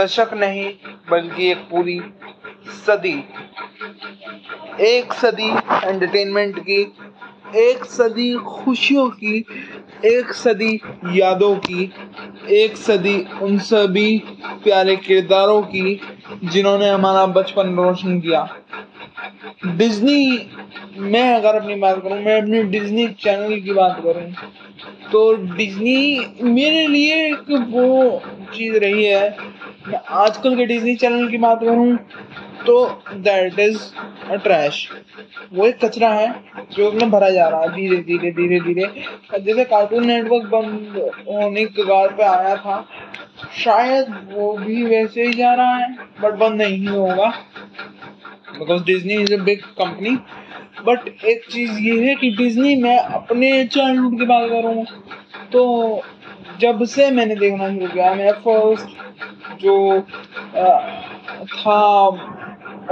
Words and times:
दशक 0.00 0.30
नहीं, 0.34 0.74
बल्कि 1.10 1.50
एक 1.50 1.58
पूरी 1.58 2.00
सदी। 2.86 3.24
एक 4.80 5.12
सदी 5.12 5.48
एंटरटेनमेंट 5.84 6.58
की, 6.58 6.94
एक 7.56 7.84
सदी 7.84 8.34
खुशियों 8.34 9.10
की, 9.10 9.44
एक 10.04 10.32
सदी 10.32 10.80
यादों 11.06 11.56
की, 11.56 11.92
एक 12.50 12.76
सदी 12.76 13.26
उन 13.42 13.58
सभी 13.58 14.18
प्यारे 14.64 14.96
किरदारों 14.96 15.62
की 15.62 16.00
जिन्होंने 16.44 16.88
हमारा 16.88 17.26
बचपन 17.26 17.76
रोशन 17.76 18.20
किया। 18.20 18.56
डिज्नी 19.66 20.50
मैं 20.98 21.34
अगर 21.34 21.54
अपनी 21.54 21.74
बात 21.74 22.02
करूँ, 22.02 22.18
मैं 22.18 22.40
अपनी 22.40 22.62
डिज्नी 22.70 23.06
चैनल 23.20 23.60
की 23.60 23.72
बात 23.72 24.00
करूँ 24.04 24.30
तो 25.12 25.32
डिज्नी 25.56 26.26
मेरे 26.42 26.86
लिए 26.86 27.14
एक 27.26 27.50
वो 27.70 28.22
चीज़ 28.54 28.76
रही 28.78 29.04
है। 29.04 29.36
मैं 29.88 30.00
आजकल 30.18 30.56
के 30.56 30.66
डिज्नी 30.66 30.94
चैनल 30.96 31.28
की 31.30 31.38
बात 31.38 31.60
करूँ 31.60 31.96
तो 32.66 32.84
दैट 33.14 33.58
इज़ 33.58 33.78
अ 34.30 34.36
ट्रैश 34.36 34.88
वो 35.52 35.66
एक 35.66 35.78
कचरा 35.84 36.08
है, 36.10 36.34
जो 36.72 36.88
उसमें 36.88 37.10
भरा 37.10 37.30
जा 37.30 37.48
रहा 37.48 37.60
है 37.60 37.68
धीरे 37.74 37.96
धीरे 38.02 38.30
धीरे 38.32 38.60
धीरे। 38.60 38.86
जैसे 39.40 39.64
कार्टून 39.64 40.06
नेटवर्क 40.06 40.44
बंद 40.52 40.96
होने 41.28 41.64
के 41.64 41.82
कगार 41.82 42.14
पे 42.16 42.22
आया 42.22 42.54
था, 42.56 42.84
शायद 43.58 44.14
वो 44.30 44.52
भी 44.58 44.82
वैसे 44.84 45.26
ही 45.26 45.32
जा 45.32 45.52
रहा 45.54 45.76
है 45.76 45.92
बट 46.22 46.38
बंद 46.38 46.62
नहीं 46.62 46.86
होगा। 46.88 47.32
Because 48.58 48.82
Disney 48.84 49.14
is 49.14 49.34
a 49.34 49.42
big 49.44 49.62
company 49.78 50.16
but 50.86 51.08
एक 51.24 51.44
चीज़ 51.50 51.78
ये 51.78 52.04
है 52.06 52.14
कि 52.14 52.30
डिज्नी 52.36 52.74
में 52.76 52.96
अपने 52.96 53.52
चाइल्डहुड 53.66 54.18
की 54.18 54.26
बात 54.26 54.48
करूँ 54.50 54.84
तो 55.52 55.64
जब 56.60 56.84
से 56.84 57.10
मैंने 57.10 57.36
देखना 57.36 57.68
शुरू 57.74 57.88
किया 57.88 58.14
मैं 58.14 58.32
फ़र्स्ट 58.42 59.62
जो 59.62 59.76
आ, 60.56 60.78
था 61.56 61.80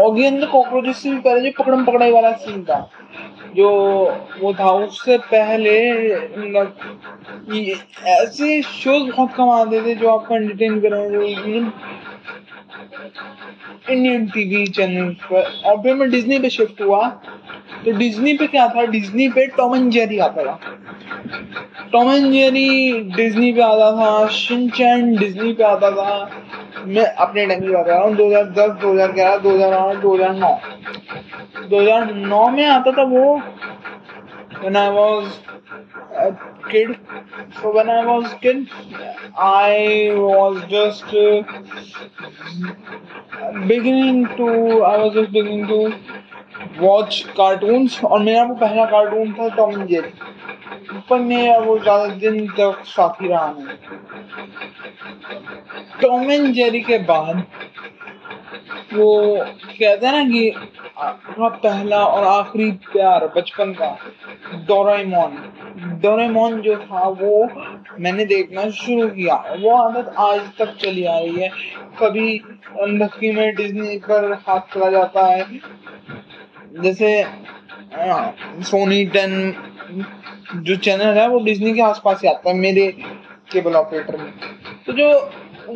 ऑगी 0.00 0.24
एंड 0.24 0.46
कॉकरोचेस 0.46 0.96
से 0.96 1.10
भी 1.10 1.18
पहले 1.20 1.50
जो 1.50 1.62
पकड़म 1.62 1.84
पकड़ाई 1.84 2.12
वाला 2.12 2.33
सीन 2.36 2.62
था 2.64 2.78
जो 3.56 3.70
वो 4.40 4.52
था 4.55 4.70
उससे 4.74 5.16
पहले 5.33 5.74
मतलब 6.36 6.74
ऐसे 8.06 8.60
शोज़ 8.62 9.10
बहुत 9.10 9.34
कम 9.36 9.50
आते 9.50 9.83
थे 9.84 9.94
जो 9.94 10.08
आपको 10.08 10.36
एंटरटेन 10.36 10.80
करें 10.80 11.10
जो 11.12 11.22
इंडियन 13.91 14.27
टीवी 14.27 14.67
चैनल 14.67 15.08
पर। 15.22 15.42
और 15.64 15.77
फिर 15.83 15.95
मैं 15.95 16.11
डिज्नी 16.11 16.39
पे 16.39 16.50
शिफ्ट 16.50 16.81
हुआ 16.83 17.08
तो 17.84 17.92
डिज्नी 17.98 18.33
पे 18.39 18.47
क्या 18.47 18.67
था? 18.69 18.84
डिज्नी 18.86 19.28
पे 19.28 19.47
टॉम 19.56 19.75
एंड 19.77 19.91
जेरी 19.92 20.19
आता 20.19 20.45
था। 20.45 20.58
टॉम 21.92 22.11
एंड 22.12 22.33
जेरी 22.33 23.00
डिज्नी 23.17 23.53
पे 23.53 23.62
आता 23.62 23.91
था 23.97 24.27
शिनचैन 24.28 25.17
डिज्नी 25.17 25.53
पे 25.53 25.64
आता 25.64 25.91
था। 25.91 26.30
मैं 26.86 27.05
अपने 27.05 27.47
टाइम 27.47 27.61
की 27.61 27.69
बात 27.69 27.86
कर 27.86 27.92
रहा 27.92 28.03
हूँ 28.03 28.14
2010 28.17 28.70
2011 28.83 29.39
2008 29.42 30.00
2009 30.03 30.53
2009 31.70 32.48
में 32.50 32.64
आता 32.67 32.92
था 32.92 33.03
वो, 33.03 33.41
when 34.62 34.77
I 34.77 34.89
a 36.24 36.30
kid. 36.70 36.90
So 37.60 37.72
when 37.74 37.88
I 37.90 38.04
was 38.06 38.26
kid, 38.42 38.68
I 39.36 40.12
was 40.14 40.64
just 40.68 41.04
uh, 41.04 41.42
beginning 43.66 44.20
to 44.36 44.48
I 44.82 44.96
was 45.02 45.14
just 45.14 45.32
beginning 45.32 45.66
to 45.72 45.80
watch 46.80 47.14
cartoons. 47.34 47.92
और 48.04 48.22
मेरा 48.22 48.42
वो 48.44 48.54
पहला 48.64 48.84
कार्टून 48.90 49.32
था 49.38 49.48
टॉम 49.56 49.72
एंड 49.80 49.86
जेरी 49.88 50.12
पर 51.10 51.18
मैं 51.20 51.58
वो 51.66 51.78
ज़्यादा 51.78 52.06
दिन 52.22 52.46
तक 52.58 52.82
साथी 52.86 53.28
रहा 53.28 53.48
नहीं। 53.58 53.76
टॉम 56.02 56.30
एंड 56.30 56.52
जेरी 56.55 56.80
के 56.90 56.98
बाद 57.11 57.36
वो 58.92 59.11
कहते 59.38 60.06
हैं 60.06 60.12
ना 60.12 60.24
कि 60.30 60.48
अपना 61.02 61.48
पहला 61.48 62.05
और 62.06 62.24
आखिरी 62.24 62.70
प्यार 62.92 63.27
बचपन 63.36 63.72
का 63.80 63.90
डोरेमोन 64.68 65.32
डोरेमोन 66.02 66.60
जो 66.62 66.76
था 66.78 67.08
वो 67.10 67.48
मैंने 68.00 68.24
देखना 68.24 68.68
शुरू 68.72 69.08
किया। 69.08 69.34
वो 69.60 69.70
आदत 69.76 70.14
आज 70.20 70.40
तक 70.58 70.76
चली 70.76 71.04
आ 71.04 71.18
रही 71.18 71.40
है। 71.40 71.48
कभी 72.00 72.38
अनधक्की 72.82 73.30
में 73.32 73.54
डिज्नी 73.54 73.96
पर 74.00 74.32
हाथ 74.46 74.74
चला 74.74 74.90
जाता 74.90 75.26
है। 75.26 75.44
जैसे 76.82 77.24
सोनी 78.64 79.04
टेन 79.06 79.32
जो 80.56 80.76
चैनल 80.76 81.18
है, 81.18 81.28
वो 81.28 81.38
डिज्नी 81.44 81.72
के 81.74 81.82
आसपास 81.82 82.22
ही 82.22 82.28
आता 82.28 82.50
है, 82.50 82.56
मेरे 82.56 82.86
केबल 83.52 83.74
ऑपरेटर 83.76 84.16
में। 84.16 84.32
तो 84.86 84.92
जो 84.92 85.08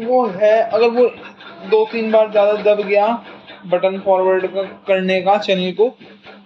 वो 0.06 0.26
है, 0.28 0.60
अगर 0.62 0.88
वो 0.90 1.06
दो 1.70 1.84
तीन 1.92 2.10
बार 2.12 2.30
ज़्यादा 2.30 2.52
दब 2.64 2.82
गया 2.82 3.06
बटन 3.68 3.98
फॉरवर्ड 4.04 4.46
का 4.54 4.62
करने 4.86 5.20
का 5.22 5.36
चैनल 5.38 5.72
को 5.72 5.88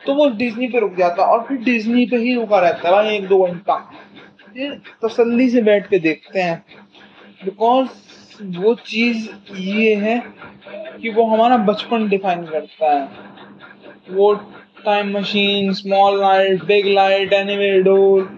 तो 0.06 0.14
वो 0.14 0.28
डिज्नी 0.36 0.66
पे 0.68 0.80
रुक 0.80 0.94
जाता 0.96 1.22
और 1.24 1.42
फिर 1.48 1.56
डिज्नी 1.64 2.04
पे 2.06 2.16
ही 2.16 2.34
रुका 2.34 2.58
रहता 2.60 2.88
है 2.88 2.94
भाई, 2.94 3.16
एक 3.16 3.26
दो 3.28 3.42
घंटा 3.46 3.76
तसल्ली 5.04 5.48
से 5.50 5.62
बैठ 5.62 5.88
के 5.88 5.98
देखते 5.98 6.40
हैं। 6.40 6.64
बिकॉज़ 7.44 7.88
वो 8.58 8.74
चीज़ 8.86 9.28
ये 9.56 9.94
है 9.96 10.18
कि 11.02 11.10
वो 11.10 11.24
हमारा 11.26 11.56
बचपन 11.64 12.08
डिफाइन 12.08 12.44
करता 12.46 12.92
है। 12.92 13.08
वो 14.10 14.32
time 14.84 15.16
machine 15.16 15.72
small 15.72 16.20
light 16.20 16.64
big 16.64 16.86
light 16.86 17.32
anywhere 17.32 17.70
door 17.82 18.28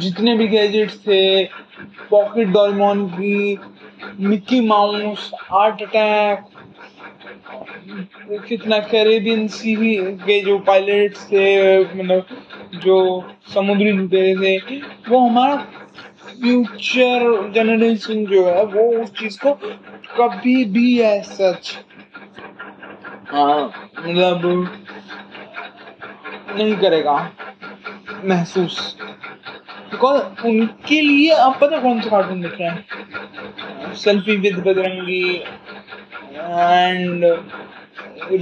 जितने 0.00 0.36
भी 0.36 0.46
गैजेट्स 0.48 0.98
थे 0.98 1.44
पॉकेट 2.10 2.48
डॉलमोन 2.48 3.06
की 3.08 3.58
मिक्की 4.02 4.60
माउस 4.60 5.30
आर्ट 5.52 5.82
अटैक 5.82 6.44
कितना 8.48 8.78
कैरेबियन 8.90 9.46
सी 9.48 9.74
के 10.24 10.40
जो 10.44 10.58
पायलट्स 10.66 11.26
थे 11.26 11.44
मतलब 11.84 12.26
जो 12.82 12.96
समुद्री 13.54 13.92
लुटेरे 13.92 14.58
थे, 14.60 14.76
वो 15.08 15.18
हमारा 15.18 15.56
फ्यूचर 16.40 17.50
जनरेशन 17.54 18.24
जो 18.26 18.44
है, 18.46 18.64
वो 18.64 18.82
उस 19.02 19.12
चीज़ 19.18 19.38
को 19.44 19.52
कभी 20.18 20.64
भी 20.74 20.96
है 20.98 21.20
सच 21.22 21.76
मतलब 23.34 24.40
नहीं 26.56 26.76
करेगा, 26.76 27.16
महसूस। 28.24 28.96
बिकॉज़ 29.92 30.46
उनके 30.48 31.00
लिए 31.00 31.30
आप 31.34 31.58
पता 31.60 31.78
कौन 31.80 32.00
सा 32.00 32.10
कार्टून 32.10 32.40
देख 32.42 32.60
रहे 32.60 32.68
हैं? 32.68 33.94
Selfie 33.94 34.36
with 34.36 34.58
Bajrangi 34.66 35.24
and 36.36 37.24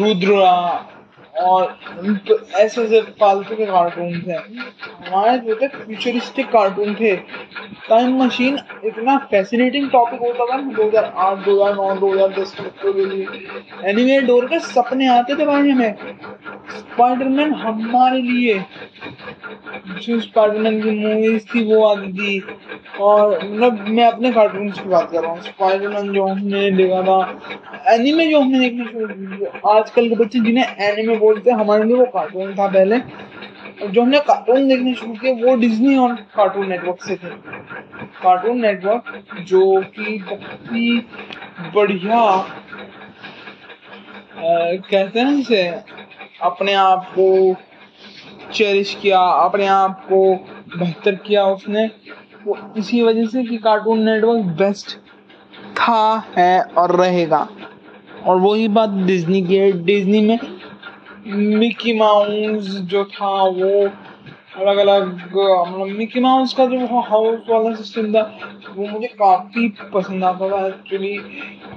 Rudra 0.01 0.53
और 1.41 1.79
ऐसे 2.57 2.83
ऐसे 2.83 3.01
फालतू 3.21 3.57
के 3.57 3.67
कार्टून 3.67 4.21
थे 4.23 4.33
हमारे 4.33 5.39
जो 5.39 5.55
थे 5.61 5.69
फ्यूचरिस्टिक 5.69 6.47
कार्टून 6.53 6.95
थे। 6.95 7.15
टाइम 7.89 8.17
मशीन 8.23 8.59
इतना 8.85 9.17
फैसिनेटिंग 9.31 9.89
टॉपिक 9.91 10.21
होता 10.21 10.45
था 10.47 10.61
दो 10.63 10.87
हज़ार 10.87 11.05
आठ, 11.05 11.39
दो 11.39 11.55
हज़ार 11.55 11.75
नौ, 11.75 11.95
दो 11.97 12.13
हज़ार 12.13 12.29
दस 12.41 12.55
के 12.55 12.63
बच्चों 12.63 12.93
के 12.93 13.07
लिए 13.07 13.27
एनिमे 13.91 14.21
डोर 14.27 14.47
के 14.47 14.59
सपने 14.63 15.09
आते 15.09 15.35
थे 15.35 15.47
भाई 15.47 15.71
हमें 15.71 15.95
स्पाइडरमैन 16.71 17.53
हमारे 17.55 18.21
लिए। 18.23 18.65
जो 20.01 20.19
स्पाइडरमैन 20.21 20.81
की 20.83 20.91
मूवीज़ 20.99 21.45
थी 21.47 21.65
वो 21.65 21.85
आती 21.85 22.13
थी। 22.13 22.41
और 23.01 23.39
मतलब 23.43 23.85
मैं 23.89 24.05
अपने 24.07 24.33
कार्टून 24.33 24.71
की 24.71 24.89
बात 24.89 25.11
कर 25.13 25.23
रहा 25.23 25.31
हूँ। 25.31 25.41
स्पाइडरमैन 25.43 26.13
जो 26.13 26.27
हमने 26.27 26.71
देखा 26.71 27.03
था। 27.03 27.95
एनिमे 27.95 28.27
जो 28.27 28.41
हमने 28.41 28.59
देखना 28.61 28.85
शुरू 28.85 29.47
आजकल 29.71 30.09
के 30.09 30.15
बच्चे 30.17 30.41
जिन्हें 30.41 30.77
एनिमे 30.89 31.17
बोलते 31.31 31.51
हैं 31.51 31.59
हमारे 31.59 31.85
लिए 31.85 31.97
वो 31.97 32.05
कार्टून 32.05 32.55
था 32.55 32.67
पहले। 32.69 32.99
जो 33.89 34.03
हमने 34.03 34.19
कार्टून 34.21 34.69
देखने 34.69 34.95
शुरू 34.95 35.13
किए 35.13 35.33
वो 35.43 35.55
डिज्नी 35.57 35.97
और 35.97 36.15
कार्टून 36.37 36.69
नेटवर्क 36.69 37.03
से 37.03 37.15
थे। 37.15 37.31
कार्टून 38.23 38.61
नेटवर्क 38.61 39.05
जो 39.41 39.61
कि 39.81 40.19
बहुत 40.31 40.73
ही 40.73 40.99
बढ़िया 41.75 42.21
कहते 44.91 45.21
हैं 45.21 45.39
इसे, 45.39 45.63
अपने 46.43 46.73
आप 46.73 47.07
को 47.19 47.57
चेरिश 48.53 48.95
किया, 49.03 49.21
अपने 49.21 49.67
आप 49.67 50.05
को 50.05 50.35
बेहतर 50.79 51.15
किया 51.15 51.45
उसने। 51.47 51.87
वो 52.45 52.59
इसी 52.77 53.03
वजह 53.03 53.27
से 53.27 53.45
कि 53.45 53.57
कार्टून 53.59 54.03
नेटवर्क 54.03 54.45
बेस्ट 54.59 54.97
था, 55.77 56.25
है 56.37 56.61
और 56.79 56.97
रहेगा। 56.97 57.49
और 58.27 58.37
वही 58.37 58.69
बात 58.69 58.91
डिज्नी 59.07 59.43
की 59.43 59.57
है। 59.57 59.71
डिज्नी 59.85 60.21
में 60.21 60.39
मिकी 61.31 61.93
माउस 61.99 62.69
जो 62.91 63.05
था 63.05 63.33
वो 63.45 63.71
अलग 64.59 64.77
अलग 64.79 65.03
मतलब 65.07 65.87
मिकी 65.97 66.21
माउस 66.21 66.55
का 66.55 66.67
जो 66.67 67.01
हाउस 67.01 67.41
वाला 67.49 67.75
सिस्टम 67.75 68.13
था, 68.15 68.23
वो 68.77 68.87
मुझे 68.87 69.07
काफ़ी 69.09 69.69
पसंद 69.95 70.25
आता 70.25 70.49
था 70.51 70.67
एक्चुअली 70.67 71.17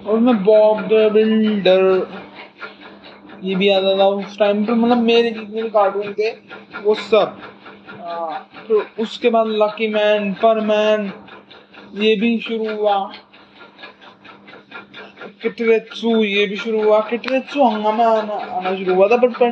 और 0.08 0.20
मैं 0.20 0.44
बॉब 0.44 0.82
द 0.88 1.10
बिल्डर 1.14 1.82
ये 3.44 3.56
भी 3.56 3.70
आता 3.70 3.98
था 4.00 4.06
उस 4.08 4.38
टाइम 4.40 4.66
पे 4.66 4.74
मतलब 4.74 4.98
मेरे 4.98 5.32
जितने 5.32 5.62
भी 5.62 5.70
कार्टून 5.70 6.14
थे, 6.14 6.30
वो 6.84 6.94
सब। 6.96 7.38
फिर 7.88 8.66
तो 8.68 8.82
उसके 9.04 9.30
बाद 9.30 9.48
लकी 9.62 9.88
मैन 9.94 10.34
पर 10.34 10.60
मैन 10.66 11.12
ये 11.96 12.16
भी 12.16 12.38
शुरू 12.40 12.76
हुआ। 12.76 12.98
किटरेत्सु, 15.42 16.24
ये 16.24 16.46
भी 16.46 16.56
शुरू 16.56 16.84
हुआ। 16.84 17.00
किटरेत्सु 17.00 17.64
हंगामा 17.64 18.06
आना 18.06 18.34
आना 18.34 18.76
शुरू 18.76 18.96
हुआ 18.96 19.08
था 19.08 19.18
बट 19.18 19.30
पर 19.30 19.50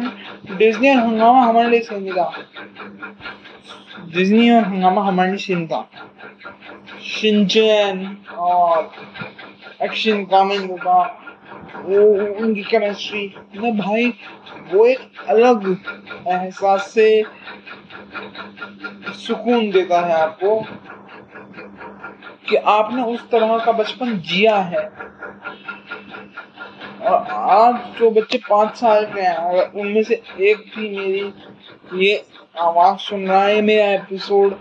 डिज्नी 0.56 0.90
और 0.90 0.96
हंगामा 0.96 1.42
हमारे 1.42 1.70
लिए 1.70 1.80
सही 1.80 2.12
था। 2.12 2.32
डिज्नी 4.14 4.50
और 4.50 4.64
हंगामा 4.64 5.04
हमारे 5.04 5.30
लिए 5.30 5.38
सीन 5.38 5.68
था। 5.68 5.90
शिनचैन 7.04 8.18
और 8.38 8.92
एक्शन 9.82 10.26
कॉमेंट 10.26 10.72
होगा, 10.72 11.18
वो, 11.76 12.00
उनकी 12.36 12.62
केमिस्ट्री 12.62 13.36
ना 13.56 13.70
भाई, 13.72 14.14
वो 14.74 14.86
एक 14.86 15.00
अलग 15.30 15.78
एहसास 16.28 16.92
से 16.92 17.24
सुकून 19.14 19.72
देता 19.72 20.02
है 20.02 20.14
आपको 20.14 20.66
कि 22.50 22.56
आपने 22.56 23.04
उस 23.04 23.30
तरह 23.30 23.58
का 23.58 23.72
बचपन 23.72 24.20
जिया 24.20 24.58
है। 24.58 25.12
और 27.02 27.28
आज 27.32 28.00
जो 28.00 28.12
बच्चे 28.12 28.38
पाँच 28.38 28.76
साल 28.76 29.06
के 29.06 29.22
हैं 29.22 29.34
अगर 29.34 29.80
उनमें 29.80 30.04
से 30.04 30.22
एक 30.40 30.58
भी 30.58 30.90
मेरी 30.98 31.34
ये 32.08 32.26
आवाज़ 32.60 32.98
सुन 32.98 33.28
रहा 33.28 33.44
है, 33.44 33.62
मेरा 33.62 33.86
एपिसोड 33.86 34.56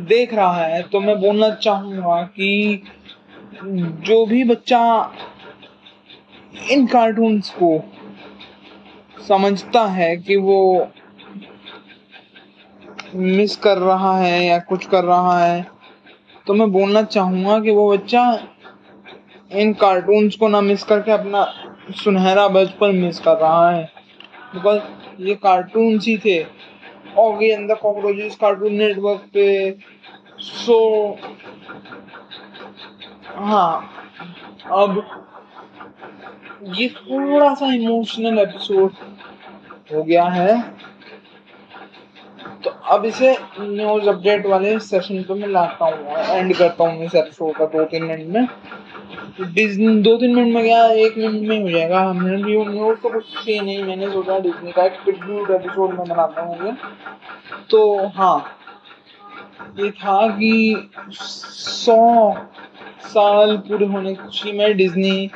देख 0.00 0.34
रहा 0.34 0.64
है 0.64 0.82
तो 0.82 1.00
मैं 1.00 1.20
बोलना 1.20 1.50
चाहूँगा 1.50 2.22
कि 2.22 2.82
जो 4.08 4.26
भी 4.26 4.44
बच्चा 4.44 5.12
इन 6.70 6.86
कार्टून्स 6.86 7.50
को 7.50 7.84
समझता 9.28 9.86
है 9.86 10.16
कि 10.16 10.36
वो 10.36 10.88
मिस 13.14 13.56
कर 13.56 13.78
रहा 13.78 14.18
है 14.18 14.44
या 14.44 14.58
कुछ 14.58 14.86
कर 14.86 15.04
रहा 15.04 15.44
है 15.44 15.66
तो 16.46 16.54
मैं 16.54 16.72
बोलना 16.72 17.02
चाहूँगा 17.02 17.60
कि 17.60 17.70
वो 17.70 17.96
बच्चा 17.96 18.46
इन 19.50 19.72
कार्टून्स 19.72 20.36
को 20.36 20.48
ना 20.48 20.60
मिस 20.60 20.82
करके 20.82 21.12
अपना 21.12 21.44
सुनहरा 21.96 22.46
बचपन 22.48 22.94
मिस 22.96 23.18
कर 23.20 23.36
रहा 23.36 23.70
है। 23.70 23.84
बिकॉज़ 24.54 24.80
ये 25.22 25.34
कार्टून्स 25.34 26.06
ही 26.06 26.16
थे। 26.18 26.42
और 27.18 27.42
ये 27.42 27.52
अंदर 27.54 27.74
कॉकरोचेस 27.74 28.36
कार्टून 28.36 28.74
नेटवर्क 28.74 29.20
पे 29.34 29.70
सो 30.40 30.78
हाँ 33.36 33.90
अब 34.72 35.02
ये 36.76 36.88
थोड़ा 36.88 37.52
सा 37.54 37.72
इमोशनल 37.74 38.38
एपिसोड 38.38 38.92
हो 39.92 40.02
गया 40.02 40.24
है। 40.24 40.60
तो 42.64 42.70
अब 42.90 43.04
इसे 43.04 43.36
न्यूज़ 43.60 44.08
अपडेट 44.08 44.46
वाले 44.46 44.78
सेशन 44.80 45.22
पे 45.22 45.34
मैं 45.34 45.48
लाता 45.48 45.84
हूँ 45.86 46.16
एंड 46.28 46.54
करता 46.56 46.88
हूँ 46.88 47.04
इस 47.04 47.14
एपिसोड 47.14 47.56
का 47.56 47.64
दो 47.66 47.84
तीन 47.84 48.04
मिनट 48.04 48.26
में। 48.28 48.48
दो 49.40 50.16
तीन 50.16 50.34
मिनट 50.34 50.54
में 50.54 50.62
क्या 50.64 50.86
एक 50.86 51.16
मिनट 51.18 51.48
में 51.48 51.60
हो 51.62 51.68
जाएगा। 51.70 52.00
हमने 52.00 52.36
भी 52.42 52.56
न्यूज़ 52.66 52.98
तो 53.00 53.08
कुछ 53.10 53.24
थी 53.36 53.60
नहीं, 53.60 53.82
मैंने 53.84 54.10
सोचा 54.10 54.38
डिज्नी 54.38 54.72
का 54.72 54.84
एक 54.84 54.98
ट्रिब्यूट 55.04 55.50
एपिसोड 55.50 55.98
में 55.98 56.08
बनाता 56.08 56.42
हूँ 56.42 56.76
तो 57.70 58.06
हाँ। 58.16 58.38
ये 59.78 59.90
था 59.92 60.26
कि 60.30 60.90
सौ 61.12 61.96
साल 63.04 63.56
पूरे 63.68 63.86
होने 63.86 64.14
खुशी 64.14 64.52
में 64.52 64.76
डिज्नी 64.76 65.30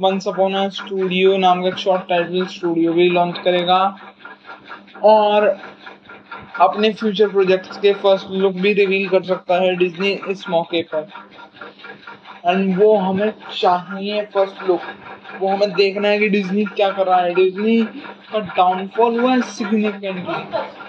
वंस 0.00 0.28
अपॉन 0.28 0.68
स्टूडियो 0.70 1.36
नाम 1.38 1.62
का 1.62 1.68
एक 1.68 1.76
शॉर्ट 1.78 2.08
टाइटल 2.08 2.46
स्टूडियो 2.48 2.92
भी 2.92 3.08
लॉन्च 3.10 3.38
करेगा। 3.44 3.80
और 5.04 5.46
अपने 6.60 6.92
फ्यूचर 6.92 7.28
प्रोजेक्ट्स 7.28 7.76
के 7.78 7.92
फ़र्स्ट 7.92 8.30
लुक 8.30 8.54
भी 8.54 8.72
रिवील 8.72 9.08
कर 9.08 9.22
सकता 9.22 9.54
है 9.54 9.74
डिज्नी 9.76 10.10
इस 10.28 10.48
मौके 10.48 10.82
पर। 10.82 11.08
एंड 12.46 12.78
वो 12.78 12.96
हमें 12.96 13.32
चाहिए 13.60 14.24
फ़र्स्ट 14.34 14.62
लुक 14.68 14.80
वो 15.40 15.48
हमें 15.48 15.72
देखना 15.72 16.08
है 16.08 16.18
कि 16.18 16.28
डिज्नी 16.28 16.64
क्या 16.66 16.90
कर 16.90 17.06
रहा 17.06 17.20
है। 17.20 17.34
डिज्नी 17.34 17.82
का 18.32 18.38
डाउनफॉल 18.56 19.20
हुआ 19.20 19.32
है 19.32 19.40
सिग्निफिकेंटली 19.42 20.81